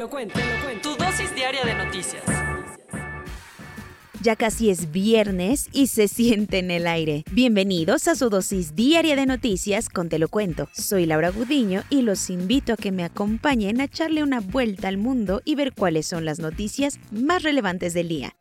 Te 0.00 0.04
lo 0.04 0.10
cuento, 0.10 0.32
te 0.32 0.46
lo 0.46 0.64
cuento. 0.64 0.96
Tu 0.96 1.04
dosis 1.04 1.34
diaria 1.34 1.62
de 1.62 1.74
noticias. 1.74 2.22
Ya 4.22 4.34
casi 4.34 4.70
es 4.70 4.90
viernes 4.90 5.68
y 5.72 5.88
se 5.88 6.08
siente 6.08 6.58
en 6.58 6.70
el 6.70 6.86
aire. 6.86 7.22
Bienvenidos 7.32 8.08
a 8.08 8.14
su 8.14 8.30
dosis 8.30 8.74
diaria 8.74 9.14
de 9.14 9.26
noticias 9.26 9.90
con 9.90 10.08
Te 10.08 10.18
lo 10.18 10.28
cuento. 10.28 10.70
Soy 10.72 11.04
Laura 11.04 11.28
Gudiño 11.28 11.82
y 11.90 12.00
los 12.00 12.30
invito 12.30 12.72
a 12.72 12.76
que 12.78 12.92
me 12.92 13.04
acompañen 13.04 13.82
a 13.82 13.84
echarle 13.84 14.22
una 14.22 14.40
vuelta 14.40 14.88
al 14.88 14.96
mundo 14.96 15.42
y 15.44 15.54
ver 15.54 15.74
cuáles 15.74 16.06
son 16.06 16.24
las 16.24 16.38
noticias 16.38 16.98
más 17.10 17.42
relevantes 17.42 17.92
del 17.92 18.08
día. 18.08 18.34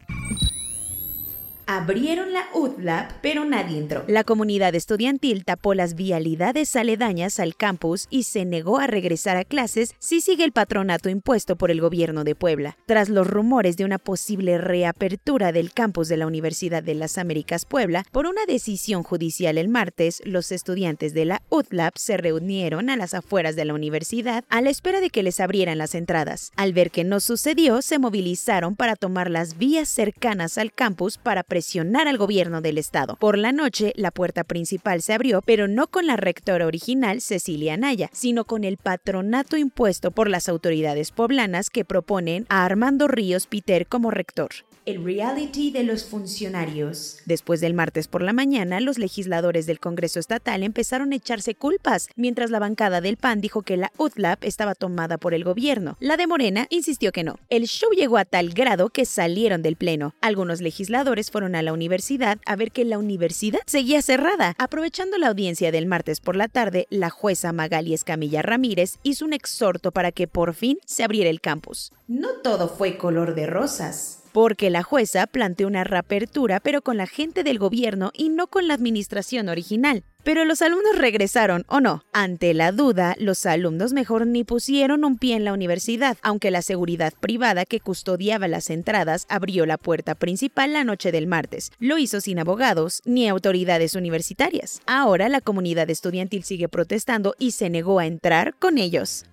Abrieron 1.72 2.34
la 2.34 2.48
UTLAB, 2.56 3.22
pero 3.22 3.46
nadie 3.46 3.78
entró. 3.78 4.04
La 4.08 4.24
comunidad 4.24 4.74
estudiantil 4.74 5.46
tapó 5.46 5.76
las 5.76 5.94
vialidades 5.94 6.76
aledañas 6.76 7.40
al 7.40 7.56
campus 7.56 8.08
y 8.10 8.24
se 8.24 8.44
negó 8.44 8.80
a 8.80 8.88
regresar 8.88 9.38
a 9.38 9.46
clases 9.46 9.94
si 10.00 10.20
sigue 10.20 10.46
el 10.46 10.52
patronato 10.52 11.10
impuesto 11.10 11.58
por 11.58 11.70
el 11.70 11.80
gobierno 11.80 12.24
de 12.24 12.34
Puebla. 12.34 12.76
Tras 12.88 13.10
los 13.10 13.28
rumores 13.28 13.78
de 13.78 13.86
una 13.86 14.00
posible 14.00 14.58
reapertura 14.58 15.52
del 15.52 15.72
campus 15.72 16.08
de 16.08 16.18
la 16.18 16.26
Universidad 16.26 16.82
de 16.82 16.96
las 16.96 17.20
Américas 17.20 17.66
Puebla, 17.66 18.04
por 18.12 18.26
una 18.26 18.48
decisión 18.48 19.04
judicial 19.04 19.60
el 19.60 19.70
martes, 19.70 20.24
los 20.26 20.52
estudiantes 20.52 21.14
de 21.14 21.26
la 21.26 21.44
UTLAB 21.50 21.92
se 21.98 22.18
reunieron 22.18 22.90
a 22.90 22.98
las 22.98 23.14
afueras 23.14 23.56
de 23.56 23.66
la 23.66 23.76
universidad 23.76 24.44
a 24.50 24.62
la 24.62 24.72
espera 24.72 25.02
de 25.02 25.12
que 25.12 25.22
les 25.22 25.40
abrieran 25.40 25.78
las 25.78 25.94
entradas. 25.94 26.52
Al 26.56 26.74
ver 26.74 26.90
que 26.90 27.04
no 27.04 27.20
sucedió, 27.20 27.84
se 27.84 28.00
movilizaron 28.00 28.76
para 28.76 28.96
tomar 28.96 29.30
las 29.30 29.60
vías 29.60 29.88
cercanas 29.88 30.58
al 30.58 30.74
campus 30.74 31.20
para 31.20 31.44
presionar 31.60 32.08
al 32.08 32.18
gobierno 32.18 32.62
del 32.62 32.78
estado. 32.78 33.18
Por 33.18 33.38
la 33.38 33.52
noche, 33.52 33.92
la 33.98 34.12
puerta 34.12 34.46
principal 34.46 35.02
se 35.02 35.12
abrió, 35.12 35.42
pero 35.42 35.68
no 35.68 35.88
con 35.88 36.08
la 36.08 36.16
rectora 36.16 36.66
original, 36.66 37.20
Cecilia 37.20 37.74
Anaya, 37.74 38.10
sino 38.14 38.46
con 38.46 38.64
el 38.64 38.78
patronato 38.78 39.58
impuesto 39.58 40.12
por 40.12 40.30
las 40.30 40.48
autoridades 40.48 41.12
poblanas 41.12 41.70
que 41.70 41.84
proponen 41.84 42.46
a 42.48 42.64
Armando 42.64 43.10
Ríos 43.10 43.46
Piter 43.46 43.88
como 43.88 44.10
rector. 44.10 44.52
El 44.90 45.04
reality 45.04 45.70
de 45.70 45.84
los 45.84 46.04
funcionarios. 46.04 47.20
Después 47.26 47.62
del 47.62 47.76
martes 47.76 48.08
por 48.08 48.24
la 48.24 48.34
mañana, 48.34 48.80
los 48.80 48.98
legisladores 48.98 49.68
del 49.68 49.80
Congreso 49.80 50.20
Estatal 50.20 50.64
empezaron 50.64 51.14
a 51.14 51.16
echarse 51.18 51.54
culpas, 51.54 52.10
mientras 52.16 52.50
la 52.50 52.58
bancada 52.58 53.00
del 53.00 53.18
PAN 53.18 53.40
dijo 53.40 53.62
que 53.62 53.78
la 53.78 53.92
UTLAP 54.00 54.44
estaba 54.44 54.74
tomada 54.74 55.20
por 55.20 55.36
el 55.36 55.44
gobierno. 55.44 55.96
La 56.00 56.18
de 56.18 56.26
Morena 56.26 56.66
insistió 56.72 57.12
que 57.12 57.24
no. 57.24 57.36
El 57.50 57.68
show 57.68 57.92
llegó 57.92 58.18
a 58.18 58.26
tal 58.26 58.50
grado 58.50 58.90
que 58.90 59.06
salieron 59.06 59.62
del 59.62 59.76
Pleno. 59.76 60.16
Algunos 60.22 60.60
legisladores 60.60 61.30
fueron 61.30 61.54
a 61.54 61.62
la 61.62 61.72
universidad 61.72 62.40
a 62.48 62.56
ver 62.56 62.72
que 62.72 62.84
la 62.84 62.98
universidad 62.98 63.60
seguía 63.68 64.02
cerrada. 64.02 64.56
Aprovechando 64.58 65.20
la 65.20 65.28
audiencia 65.28 65.72
del 65.72 65.86
martes 65.86 66.20
por 66.20 66.36
la 66.36 66.48
tarde, 66.48 66.88
la 66.90 67.12
jueza 67.12 67.54
Magali 67.54 67.94
Escamilla 67.94 68.42
Ramírez 68.42 68.98
hizo 69.04 69.24
un 69.24 69.34
exhorto 69.34 69.92
para 69.92 70.12
que 70.12 70.28
por 70.28 70.56
fin 70.56 70.80
se 70.86 71.04
abriera 71.04 71.30
el 71.30 71.42
campus. 71.42 71.92
No 72.08 72.30
todo 72.42 72.68
fue 72.68 72.98
color 72.98 73.36
de 73.36 73.46
rosas 73.46 74.19
porque 74.32 74.70
la 74.70 74.84
jueza 74.84 75.28
planteó 75.28 75.68
una 75.68 75.84
reapertura 75.84 76.60
pero 76.60 76.82
con 76.82 76.98
la 76.98 77.08
gente 77.08 77.44
del 77.44 77.60
gobierno 77.60 78.12
y 78.14 78.30
no 78.30 78.48
con 78.48 78.68
la 78.68 78.74
administración 78.74 79.50
original. 79.50 80.04
Pero 80.24 80.44
los 80.44 80.62
alumnos 80.62 80.98
regresaron 80.98 81.66
o 81.70 81.80
no. 81.80 82.04
Ante 82.12 82.54
la 82.54 82.74
duda, 82.74 83.16
los 83.20 83.46
alumnos 83.46 83.94
mejor 83.94 84.28
ni 84.28 84.44
pusieron 84.44 85.06
un 85.06 85.18
pie 85.18 85.36
en 85.36 85.46
la 85.46 85.54
universidad, 85.54 86.18
aunque 86.22 86.52
la 86.52 86.62
seguridad 86.62 87.14
privada 87.20 87.66
que 87.66 87.80
custodiaba 87.80 88.50
las 88.50 88.70
entradas 88.70 89.26
abrió 89.30 89.66
la 89.66 89.78
puerta 89.78 90.16
principal 90.16 90.74
la 90.74 90.84
noche 90.84 91.12
del 91.14 91.28
martes. 91.28 91.72
Lo 91.80 91.98
hizo 91.98 92.20
sin 92.20 92.38
abogados 92.38 93.02
ni 93.06 93.30
autoridades 93.30 93.96
universitarias. 93.96 94.82
Ahora 94.86 95.30
la 95.30 95.42
comunidad 95.42 95.90
estudiantil 95.90 96.44
sigue 96.44 96.68
protestando 96.68 97.34
y 97.40 97.52
se 97.52 97.70
negó 97.70 98.00
a 98.00 98.06
entrar 98.06 98.56
con 98.60 98.78
ellos. 98.78 99.26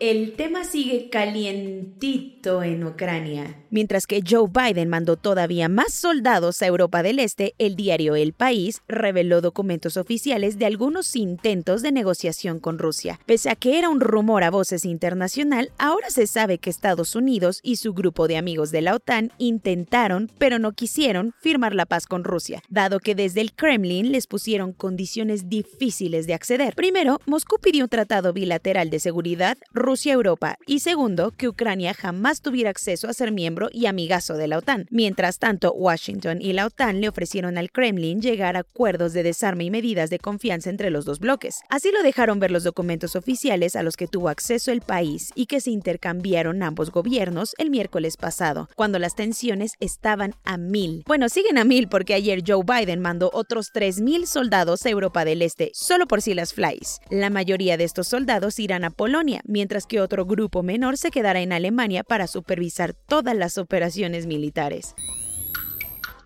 El 0.00 0.32
tema 0.32 0.64
sigue 0.64 1.10
calientito 1.10 2.62
en 2.62 2.84
Ucrania. 2.84 3.58
Mientras 3.68 4.06
que 4.06 4.22
Joe 4.26 4.48
Biden 4.48 4.88
mandó 4.88 5.16
todavía 5.16 5.68
más 5.68 5.92
soldados 5.92 6.62
a 6.62 6.66
Europa 6.66 7.02
del 7.02 7.18
Este, 7.18 7.54
el 7.58 7.76
diario 7.76 8.16
El 8.16 8.32
País 8.32 8.80
reveló 8.88 9.42
documentos 9.42 9.98
oficiales 9.98 10.58
de 10.58 10.64
algunos 10.64 11.14
intentos 11.16 11.82
de 11.82 11.92
negociación 11.92 12.60
con 12.60 12.78
Rusia. 12.78 13.20
Pese 13.26 13.50
a 13.50 13.56
que 13.56 13.78
era 13.78 13.90
un 13.90 14.00
rumor 14.00 14.42
a 14.42 14.50
voces 14.50 14.86
internacional, 14.86 15.70
ahora 15.76 16.08
se 16.08 16.26
sabe 16.26 16.56
que 16.56 16.70
Estados 16.70 17.14
Unidos 17.14 17.60
y 17.62 17.76
su 17.76 17.92
grupo 17.92 18.26
de 18.26 18.38
amigos 18.38 18.70
de 18.70 18.80
la 18.80 18.94
OTAN 18.94 19.32
intentaron, 19.36 20.30
pero 20.38 20.58
no 20.58 20.72
quisieron, 20.72 21.34
firmar 21.42 21.74
la 21.74 21.84
paz 21.84 22.06
con 22.06 22.24
Rusia, 22.24 22.62
dado 22.70 23.00
que 23.00 23.14
desde 23.14 23.42
el 23.42 23.52
Kremlin 23.52 24.12
les 24.12 24.26
pusieron 24.26 24.72
condiciones 24.72 25.50
difíciles 25.50 26.26
de 26.26 26.32
acceder. 26.32 26.74
Primero, 26.74 27.20
Moscú 27.26 27.58
pidió 27.60 27.84
un 27.84 27.90
tratado 27.90 28.32
bilateral 28.32 28.88
de 28.88 28.98
seguridad 28.98 29.58
Rusia-Europa 29.90 30.56
y 30.66 30.78
segundo, 30.78 31.32
que 31.32 31.48
Ucrania 31.48 31.94
jamás 31.94 32.42
tuviera 32.42 32.70
acceso 32.70 33.08
a 33.08 33.12
ser 33.12 33.32
miembro 33.32 33.70
y 33.72 33.86
amigazo 33.86 34.34
de 34.34 34.46
la 34.46 34.58
OTAN. 34.58 34.86
Mientras 34.88 35.40
tanto, 35.40 35.72
Washington 35.72 36.40
y 36.40 36.52
la 36.52 36.66
OTAN 36.66 37.00
le 37.00 37.08
ofrecieron 37.08 37.58
al 37.58 37.72
Kremlin 37.72 38.22
llegar 38.22 38.54
a 38.56 38.60
acuerdos 38.60 39.14
de 39.14 39.24
desarme 39.24 39.64
y 39.64 39.70
medidas 39.70 40.08
de 40.08 40.20
confianza 40.20 40.70
entre 40.70 40.90
los 40.90 41.06
dos 41.06 41.18
bloques. 41.18 41.62
Así 41.68 41.90
lo 41.90 42.04
dejaron 42.04 42.38
ver 42.38 42.52
los 42.52 42.62
documentos 42.62 43.16
oficiales 43.16 43.74
a 43.74 43.82
los 43.82 43.96
que 43.96 44.06
tuvo 44.06 44.28
acceso 44.28 44.70
el 44.70 44.80
país 44.80 45.32
y 45.34 45.46
que 45.46 45.60
se 45.60 45.72
intercambiaron 45.72 46.62
ambos 46.62 46.92
gobiernos 46.92 47.56
el 47.58 47.70
miércoles 47.70 48.16
pasado, 48.16 48.68
cuando 48.76 49.00
las 49.00 49.16
tensiones 49.16 49.72
estaban 49.80 50.36
a 50.44 50.56
mil. 50.56 51.02
Bueno, 51.08 51.28
siguen 51.28 51.58
a 51.58 51.64
mil 51.64 51.88
porque 51.88 52.14
ayer 52.14 52.44
Joe 52.46 52.62
Biden 52.64 53.00
mandó 53.00 53.28
otros 53.32 53.72
3.000 53.74 54.26
soldados 54.26 54.86
a 54.86 54.90
Europa 54.90 55.24
del 55.24 55.42
Este, 55.42 55.72
solo 55.74 56.06
por 56.06 56.22
si 56.22 56.34
las 56.34 56.54
flies. 56.54 57.00
La 57.10 57.28
mayoría 57.28 57.76
de 57.76 57.82
estos 57.82 58.06
soldados 58.06 58.60
irán 58.60 58.84
a 58.84 58.90
Polonia, 58.90 59.40
mientras 59.46 59.79
que 59.86 60.00
otro 60.00 60.24
grupo 60.24 60.62
menor 60.62 60.96
se 60.96 61.10
quedará 61.10 61.40
en 61.40 61.52
Alemania 61.52 62.04
para 62.04 62.26
supervisar 62.26 62.94
todas 62.94 63.36
las 63.36 63.58
operaciones 63.58 64.26
militares. 64.26 64.94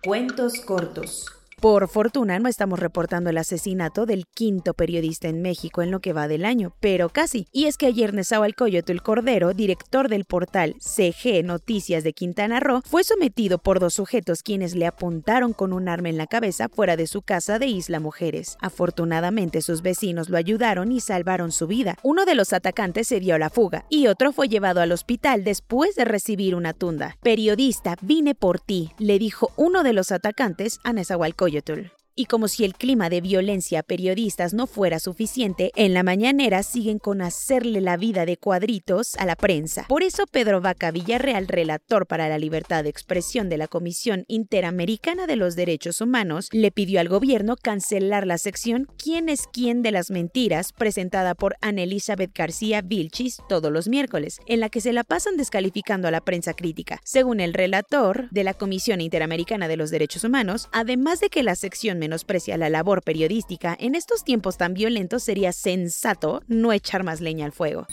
Cuentos 0.03 0.59
cortos. 0.61 1.34
Por 1.65 1.87
fortuna 1.87 2.37
no 2.37 2.47
estamos 2.47 2.77
reportando 2.77 3.31
el 3.31 3.39
asesinato 3.39 4.05
del 4.05 4.27
quinto 4.27 4.75
periodista 4.75 5.29
en 5.29 5.41
México 5.41 5.81
en 5.81 5.89
lo 5.89 5.99
que 5.99 6.13
va 6.13 6.27
del 6.27 6.45
año, 6.45 6.75
pero 6.79 7.09
casi. 7.09 7.47
Y 7.51 7.65
es 7.65 7.75
que 7.77 7.87
ayer 7.87 8.13
Nezahualcóyotl 8.13 8.91
el 8.91 9.01
Cordero, 9.01 9.51
director 9.51 10.07
del 10.07 10.25
portal 10.25 10.75
CG 10.79 11.43
Noticias 11.43 12.03
de 12.03 12.13
Quintana 12.13 12.59
Roo, 12.59 12.83
fue 12.85 13.03
sometido 13.03 13.57
por 13.57 13.79
dos 13.79 13.95
sujetos 13.95 14.43
quienes 14.43 14.75
le 14.75 14.85
apuntaron 14.85 15.53
con 15.53 15.73
un 15.73 15.89
arma 15.89 16.09
en 16.09 16.17
la 16.17 16.27
cabeza 16.27 16.69
fuera 16.69 16.97
de 16.97 17.07
su 17.07 17.23
casa 17.23 17.57
de 17.57 17.65
Isla 17.65 17.99
Mujeres. 17.99 18.57
Afortunadamente 18.61 19.63
sus 19.63 19.81
vecinos 19.81 20.29
lo 20.29 20.37
ayudaron 20.37 20.91
y 20.91 20.99
salvaron 20.99 21.51
su 21.51 21.65
vida. 21.65 21.97
Uno 22.03 22.25
de 22.25 22.35
los 22.35 22.53
atacantes 22.53 23.07
se 23.07 23.19
dio 23.19 23.33
a 23.33 23.39
la 23.39 23.49
fuga 23.49 23.85
y 23.89 24.05
otro 24.05 24.33
fue 24.33 24.49
llevado 24.49 24.81
al 24.81 24.91
hospital 24.91 25.43
después 25.43 25.95
de 25.95 26.05
recibir 26.05 26.53
una 26.53 26.73
tunda. 26.73 27.17
Periodista, 27.23 27.95
vine 28.03 28.35
por 28.35 28.59
ti, 28.59 28.91
le 28.99 29.17
dijo 29.17 29.49
uno 29.57 29.81
de 29.81 29.93
los 29.93 30.11
atacantes 30.11 30.79
a 30.83 30.93
Nezahualcóyotl. 30.93 31.54
Coyotl. 31.55 31.89
Y 32.17 32.27
como 32.27 32.47
si 32.47 32.63
el 32.63 32.75
clima 32.75 33.09
de 33.09 33.19
violencia 33.19 33.81
a 33.81 33.83
periodistas 33.83 34.53
no 34.53 34.67
fuera 34.67 34.99
suficiente, 34.99 35.73
en 35.75 35.93
la 35.93 36.01
mañanera 36.01 36.63
siguen 36.63 36.97
con 36.97 37.21
hacerle 37.21 37.81
la 37.81 37.97
vida 37.97 38.25
de 38.25 38.37
cuadritos 38.37 39.17
a 39.17 39.25
la 39.25 39.35
prensa. 39.35 39.85
Por 39.89 40.01
eso 40.01 40.25
Pedro 40.25 40.61
Vaca 40.61 40.91
Villarreal, 40.91 41.49
relator 41.49 42.07
para 42.07 42.29
la 42.29 42.37
libertad 42.37 42.83
de 42.83 42.89
expresión 42.89 43.49
de 43.49 43.57
la 43.57 43.67
Comisión 43.67 44.23
Interamericana 44.29 45.27
de 45.27 45.35
los 45.35 45.57
Derechos 45.57 45.99
Humanos, 45.99 46.47
le 46.53 46.71
pidió 46.71 47.01
al 47.01 47.09
gobierno 47.09 47.57
cancelar 47.57 48.25
la 48.25 48.37
sección 48.37 48.87
¿Quién 48.97 49.27
es 49.27 49.41
quién 49.51 49.81
de 49.81 49.91
las 49.91 50.09
mentiras? 50.09 50.71
presentada 50.71 51.35
por 51.35 51.57
Ana 51.59 51.83
Elizabeth 51.83 52.31
García 52.33 52.81
Vilchis 52.81 53.39
todos 53.49 53.73
los 53.73 53.89
miércoles, 53.89 54.39
en 54.47 54.61
la 54.61 54.69
que 54.69 54.79
se 54.79 54.93
la 54.93 55.03
pasan 55.03 55.35
descalificando 55.35 56.07
a 56.07 56.11
la 56.11 56.21
prensa 56.21 56.53
crítica. 56.53 57.01
Según 57.03 57.41
el 57.41 57.53
relator 57.53 58.29
de 58.29 58.45
la 58.45 58.53
Comisión 58.53 59.01
Interamericana 59.01 59.67
de 59.67 59.75
los 59.75 59.91
Derechos 59.91 60.23
Humanos, 60.23 60.69
además 60.71 61.19
de 61.19 61.27
que 61.27 61.43
la 61.43 61.55
sección 61.55 61.99
menosprecia 62.05 62.57
la 62.57 62.69
labor 62.69 63.01
periodística, 63.01 63.75
en 63.79 63.95
estos 63.95 64.23
tiempos 64.23 64.57
tan 64.57 64.75
violentos 64.75 65.23
sería 65.23 65.51
sensato 65.51 66.43
no 66.47 66.71
echar 66.71 67.03
más 67.03 67.19
leña 67.19 67.45
al 67.45 67.51
fuego 67.51 67.87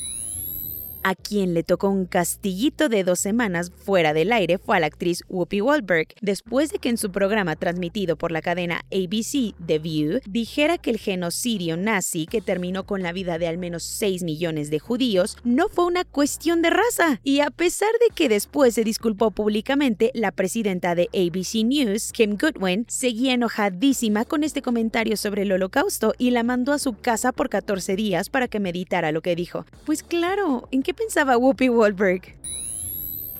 a 1.02 1.14
quien 1.14 1.54
le 1.54 1.62
tocó 1.62 1.88
un 1.88 2.06
castillito 2.06 2.88
de 2.88 3.04
dos 3.04 3.18
semanas 3.18 3.70
fuera 3.74 4.12
del 4.12 4.32
aire 4.32 4.58
fue 4.58 4.76
a 4.76 4.80
la 4.80 4.86
actriz 4.86 5.22
Whoopi 5.28 5.60
Goldberg, 5.60 6.08
después 6.20 6.70
de 6.70 6.78
que 6.78 6.88
en 6.88 6.98
su 6.98 7.10
programa 7.10 7.56
transmitido 7.56 8.16
por 8.16 8.32
la 8.32 8.42
cadena 8.42 8.84
ABC 8.92 9.54
The 9.64 9.78
View 9.78 10.20
dijera 10.26 10.78
que 10.78 10.90
el 10.90 10.98
genocidio 10.98 11.76
nazi 11.76 12.26
que 12.26 12.40
terminó 12.40 12.84
con 12.84 13.02
la 13.02 13.12
vida 13.12 13.38
de 13.38 13.48
al 13.48 13.58
menos 13.58 13.82
6 13.82 14.22
millones 14.22 14.70
de 14.70 14.78
judíos 14.78 15.36
no 15.44 15.68
fue 15.68 15.84
una 15.84 16.04
cuestión 16.04 16.62
de 16.62 16.70
raza. 16.70 17.20
Y 17.22 17.40
a 17.40 17.50
pesar 17.50 17.90
de 18.00 18.14
que 18.14 18.28
después 18.28 18.74
se 18.74 18.84
disculpó 18.84 19.30
públicamente, 19.30 20.10
la 20.14 20.32
presidenta 20.32 20.94
de 20.94 21.08
ABC 21.14 21.64
News, 21.64 22.12
Kim 22.12 22.36
Goodwin, 22.40 22.86
seguía 22.88 23.34
enojadísima 23.34 24.24
con 24.24 24.44
este 24.44 24.62
comentario 24.62 25.16
sobre 25.16 25.42
el 25.42 25.52
holocausto 25.52 26.14
y 26.18 26.30
la 26.30 26.42
mandó 26.42 26.72
a 26.72 26.78
su 26.78 26.94
casa 26.94 27.32
por 27.32 27.48
14 27.48 27.96
días 27.96 28.30
para 28.30 28.48
que 28.48 28.60
meditara 28.60 29.12
lo 29.12 29.22
que 29.22 29.36
dijo. 29.36 29.66
Pues 29.84 30.02
claro, 30.02 30.68
¿en 30.70 30.82
qué 30.82 30.91
pensaba 30.92 31.36
Whoopi 31.38 31.68
Goldberg? 31.68 32.34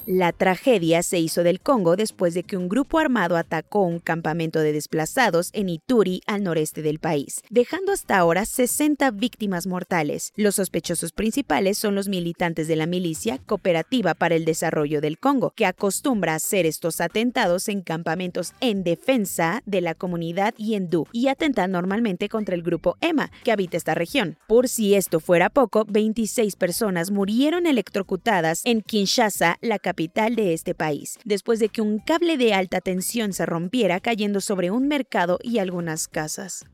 La 0.04 0.32
tragedia 0.32 1.04
se 1.04 1.20
hizo 1.20 1.44
del 1.44 1.60
Congo 1.60 1.94
después 1.94 2.34
de 2.34 2.43
que 2.43 2.56
un 2.56 2.69
grupo 2.69 2.99
armado 2.99 3.37
atacó 3.37 3.82
un 3.82 4.00
campamento 4.00 4.58
de 4.58 4.72
desplazados 4.72 5.50
en 5.52 5.69
Ituri, 5.69 6.22
al 6.26 6.43
noreste 6.43 6.82
del 6.82 6.99
país, 6.99 7.40
dejando 7.50 7.93
hasta 7.93 8.19
ahora 8.19 8.44
60 8.44 9.12
víctimas 9.12 9.69
mortales. 9.69 10.32
Los 10.34 10.56
sospechosos 10.56 11.12
principales 11.12 11.78
son 11.78 11.94
los 11.94 12.08
militantes 12.08 12.66
de 12.66 12.75
la 12.75 12.87
milicia 12.87 13.38
Cooperativa 13.38 14.14
para 14.14 14.34
el 14.34 14.44
Desarrollo 14.44 15.00
del 15.00 15.20
Congo, 15.20 15.52
que 15.54 15.66
acostumbra 15.66 16.34
hacer 16.34 16.66
estos 16.66 17.00
atentados 17.00 17.69
en 17.69 17.82
campamentos 17.82 18.54
en 18.60 18.82
defensa 18.82 19.62
de 19.66 19.82
la 19.82 19.94
comunidad 19.94 20.52
hindú 20.58 21.06
y 21.12 21.28
atentan 21.28 21.70
normalmente 21.70 22.28
contra 22.28 22.56
el 22.56 22.64
grupo 22.64 22.96
EMA, 23.00 23.31
que 23.44 23.52
habita 23.52 23.76
esta 23.76 23.94
región. 23.94 24.37
Por 24.49 24.66
si 24.66 24.96
esto 24.96 25.20
fuera 25.20 25.49
poco, 25.49 25.84
26 25.88 26.56
personas 26.56 27.12
murieron 27.12 27.66
electrocutadas 27.66 28.62
en 28.64 28.82
Kinshasa, 28.82 29.58
la 29.60 29.78
capital 29.78 29.91
capital 29.92 30.36
de 30.36 30.54
este 30.54 30.74
país, 30.74 31.18
después 31.26 31.58
de 31.58 31.68
que 31.68 31.82
un 31.82 31.98
cable 31.98 32.38
de 32.38 32.54
alta 32.54 32.80
tensión 32.80 33.34
se 33.34 33.44
rompiera 33.44 34.00
cayendo 34.00 34.40
sobre 34.40 34.70
un 34.70 34.88
mercado 34.88 35.38
y 35.42 35.58
algunas 35.58 36.08
casas. 36.08 36.64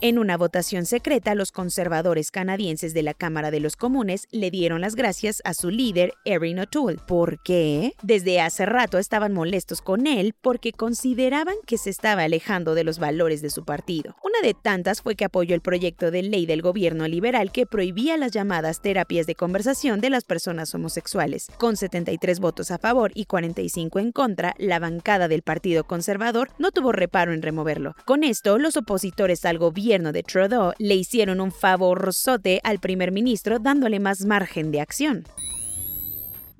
En 0.00 0.16
una 0.20 0.36
votación 0.36 0.86
secreta, 0.86 1.34
los 1.34 1.50
conservadores 1.50 2.30
canadienses 2.30 2.94
de 2.94 3.02
la 3.02 3.14
Cámara 3.14 3.50
de 3.50 3.58
los 3.58 3.74
Comunes 3.74 4.28
le 4.30 4.52
dieron 4.52 4.80
las 4.80 4.94
gracias 4.94 5.42
a 5.44 5.54
su 5.54 5.70
líder, 5.70 6.12
Erin 6.24 6.60
O'Toole. 6.60 7.00
¿Por 7.04 7.42
qué? 7.42 7.94
Desde 8.04 8.40
hace 8.40 8.64
rato 8.64 8.98
estaban 8.98 9.34
molestos 9.34 9.82
con 9.82 10.06
él 10.06 10.36
porque 10.40 10.70
consideraban 10.70 11.56
que 11.66 11.78
se 11.78 11.90
estaba 11.90 12.22
alejando 12.22 12.76
de 12.76 12.84
los 12.84 13.00
valores 13.00 13.42
de 13.42 13.50
su 13.50 13.64
partido. 13.64 14.14
Una 14.22 14.40
de 14.40 14.54
tantas 14.54 15.02
fue 15.02 15.16
que 15.16 15.24
apoyó 15.24 15.56
el 15.56 15.62
proyecto 15.62 16.12
de 16.12 16.22
ley 16.22 16.46
del 16.46 16.62
gobierno 16.62 17.08
liberal 17.08 17.50
que 17.50 17.66
prohibía 17.66 18.16
las 18.16 18.30
llamadas 18.30 18.80
terapias 18.80 19.26
de 19.26 19.34
conversación 19.34 20.00
de 20.00 20.10
las 20.10 20.22
personas 20.22 20.72
homosexuales. 20.76 21.48
Con 21.58 21.76
73 21.76 22.38
votos 22.38 22.70
a 22.70 22.78
favor 22.78 23.10
y 23.16 23.24
45 23.24 23.98
en 23.98 24.12
contra, 24.12 24.54
la 24.58 24.78
bancada 24.78 25.26
del 25.26 25.42
Partido 25.42 25.82
Conservador 25.82 26.50
no 26.56 26.70
tuvo 26.70 26.92
reparo 26.92 27.32
en 27.32 27.42
removerlo. 27.42 27.96
Con 28.04 28.22
esto, 28.22 28.58
los 28.58 28.76
opositores 28.76 29.44
al 29.44 29.58
gobierno 29.58 29.87
de 29.88 30.22
Trudeau 30.22 30.74
le 30.78 30.94
hicieron 30.94 31.40
un 31.40 31.50
favorzote 31.50 32.60
al 32.62 32.78
primer 32.78 33.10
ministro 33.10 33.58
dándole 33.58 34.00
más 34.00 34.26
margen 34.26 34.70
de 34.70 34.82
acción. 34.82 35.24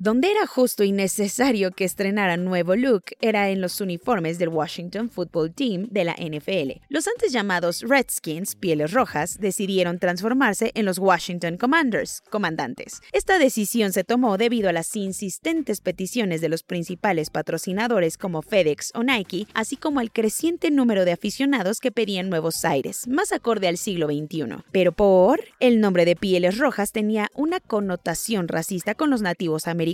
Donde 0.00 0.31
era 0.31 0.47
justo 0.47 0.85
y 0.85 0.93
necesario 0.93 1.73
que 1.73 1.83
estrenara 1.83 2.37
nuevo 2.37 2.77
look 2.77 3.06
era 3.21 3.50
en 3.50 3.61
los 3.61 3.81
uniformes 3.81 4.39
del 4.39 4.49
Washington 4.49 5.11
Football 5.11 5.53
Team 5.53 5.89
de 5.91 6.05
la 6.05 6.15
NFL. 6.15 6.85
Los 6.89 7.09
antes 7.09 7.33
llamados 7.33 7.83
Redskins, 7.83 8.55
pieles 8.55 8.93
rojas, 8.93 9.39
decidieron 9.41 9.99
transformarse 9.99 10.71
en 10.77 10.85
los 10.85 11.00
Washington 11.00 11.56
Commanders, 11.56 12.23
comandantes. 12.31 13.00
Esta 13.11 13.41
decisión 13.41 13.93
se 13.93 14.05
tomó 14.05 14.39
debido 14.39 14.69
a 14.69 14.73
las 14.73 14.95
insistentes 14.95 15.81
peticiones 15.81 16.41
de 16.41 16.49
los 16.49 16.62
principales 16.62 17.31
patrocinadores 17.31 18.19
como 18.19 18.43
FedEx 18.43 18.93
o 18.94 19.03
Nike, 19.03 19.49
así 19.53 19.77
como 19.77 19.99
al 19.99 20.12
creciente 20.12 20.71
número 20.71 21.06
de 21.06 21.11
aficionados 21.11 21.81
que 21.81 21.91
pedían 21.91 22.31
nuevos 22.31 22.65
aires, 22.65 23.09
más 23.09 23.33
acorde 23.33 23.67
al 23.67 23.79
siglo 23.79 24.06
XXI. 24.06 24.62
Pero 24.71 24.93
por 24.93 25.41
el 25.59 25.81
nombre 25.81 26.05
de 26.05 26.15
pieles 26.15 26.56
rojas 26.56 26.93
tenía 26.93 27.33
una 27.35 27.59
connotación 27.59 28.47
racista 28.47 28.94
con 28.94 29.11
los 29.11 29.23
nativos 29.23 29.67
americanos 29.67 29.88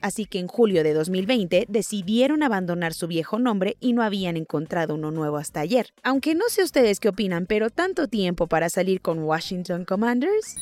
así 0.00 0.26
que 0.26 0.38
en 0.38 0.48
julio 0.48 0.82
de 0.82 0.94
2020 0.94 1.66
decidieron 1.68 2.42
abandonar 2.42 2.94
su 2.94 3.06
viejo 3.06 3.38
nombre 3.38 3.76
y 3.80 3.92
no 3.92 4.02
habían 4.02 4.36
encontrado 4.36 4.94
uno 4.94 5.10
nuevo 5.10 5.36
hasta 5.36 5.60
ayer. 5.60 5.88
Aunque 6.02 6.34
no 6.34 6.44
sé 6.48 6.62
ustedes 6.62 7.00
qué 7.00 7.08
opinan, 7.08 7.46
pero 7.46 7.70
tanto 7.70 8.08
tiempo 8.08 8.46
para 8.46 8.68
salir 8.68 9.00
con 9.00 9.18
Washington 9.20 9.84
Commanders. 9.84 10.56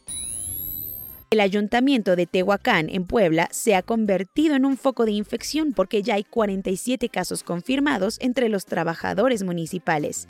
El 1.29 1.41
ayuntamiento 1.41 2.15
de 2.15 2.25
Tehuacán, 2.25 2.89
en 2.89 3.05
Puebla, 3.05 3.49
se 3.51 3.75
ha 3.75 3.81
convertido 3.81 4.55
en 4.55 4.65
un 4.65 4.77
foco 4.77 5.05
de 5.05 5.11
infección 5.11 5.73
porque 5.73 6.01
ya 6.01 6.15
hay 6.15 6.23
47 6.23 7.09
casos 7.09 7.43
confirmados 7.43 8.17
entre 8.21 8.47
los 8.47 8.65
trabajadores 8.65 9.43
municipales. 9.43 10.27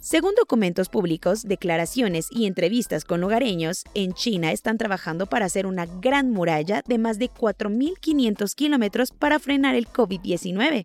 Según 0.00 0.34
documentos 0.36 0.88
públicos, 0.88 1.42
declaraciones 1.42 2.28
y 2.30 2.46
entrevistas 2.46 3.04
con 3.04 3.20
lugareños, 3.20 3.84
en 3.94 4.12
China 4.14 4.52
están 4.52 4.78
trabajando 4.78 5.26
para 5.26 5.46
hacer 5.46 5.66
una 5.66 5.86
gran 5.86 6.30
muralla 6.30 6.82
de 6.86 6.98
más 6.98 7.18
de 7.18 7.28
4.500 7.28 8.54
kilómetros 8.54 9.10
para 9.10 9.40
frenar 9.40 9.74
el 9.74 9.88
COVID-19. 9.88 10.84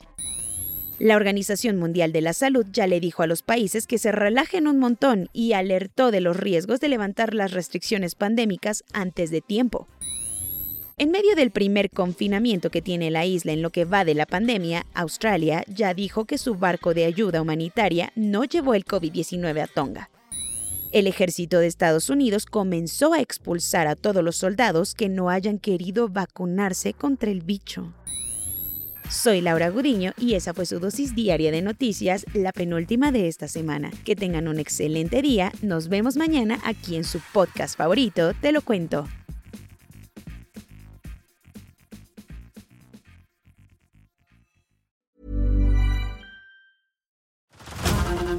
La 1.00 1.16
Organización 1.16 1.78
Mundial 1.78 2.12
de 2.12 2.22
la 2.22 2.34
Salud 2.34 2.66
ya 2.72 2.88
le 2.88 3.00
dijo 3.00 3.24
a 3.24 3.28
los 3.28 3.44
países 3.44 3.88
que 3.88 3.98
se 3.98 4.12
relajen 4.12 4.68
un 4.68 4.80
montón 4.80 5.30
y 5.34 5.54
alertó 5.54 6.12
de 6.12 6.22
los 6.22 6.38
riesgos 6.38 6.80
de 6.80 6.90
levantar 6.90 7.34
las 7.34 7.52
restricciones 7.52 8.16
pandémicas 8.16 8.84
antes 8.94 9.30
de 9.30 9.42
tiempo. 9.42 9.88
En 10.96 11.10
medio 11.10 11.36
del 11.36 11.50
primer 11.50 11.90
confinamiento 11.90 12.70
que 12.70 12.82
tiene 12.82 13.10
la 13.10 13.26
isla 13.26 13.52
en 13.52 13.64
lo 13.64 13.72
que 13.72 13.84
va 13.84 14.06
de 14.06 14.14
la 14.14 14.28
pandemia, 14.28 14.86
Australia 14.94 15.64
ya 15.68 15.96
dijo 15.96 16.26
que 16.26 16.38
su 16.38 16.54
barco 16.54 16.94
de 16.94 17.06
ayuda 17.06 17.42
humanitaria 17.42 18.12
no 18.16 18.44
llevó 18.44 18.76
el 18.76 18.86
COVID-19 18.86 19.64
a 19.64 19.68
Tonga. 19.68 20.12
El 20.92 21.08
ejército 21.08 21.58
de 21.58 21.66
Estados 21.66 22.12
Unidos 22.12 22.46
comenzó 22.46 23.14
a 23.14 23.22
expulsar 23.22 23.88
a 23.88 23.96
todos 23.96 24.24
los 24.24 24.36
soldados 24.36 24.94
que 24.94 25.10
no 25.10 25.32
hayan 25.32 25.58
querido 25.58 26.10
vacunarse 26.10 26.94
contra 26.94 27.32
el 27.32 27.42
bicho. 27.42 27.92
Soy 29.10 29.42
Laura 29.42 29.70
Gudiño 29.70 30.14
y 30.18 30.36
esa 30.36 30.54
fue 30.54 30.68
su 30.68 30.80
dosis 30.80 31.16
diaria 31.16 31.52
de 31.52 31.64
noticias, 31.64 32.24
la 32.36 32.52
penúltima 32.52 33.12
de 33.12 33.28
esta 33.28 33.48
semana. 33.48 33.92
Que 34.06 34.16
tengan 34.16 34.48
un 34.48 34.60
excelente 34.60 35.24
día, 35.24 35.52
nos 35.64 35.90
vemos 35.90 36.18
mañana 36.18 36.60
aquí 36.64 36.96
en 36.96 37.04
su 37.04 37.20
podcast 37.34 37.76
favorito, 37.76 38.34
Te 38.40 38.52
lo 38.52 38.62
cuento. 38.62 39.08